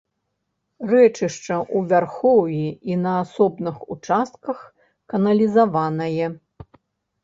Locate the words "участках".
3.97-4.67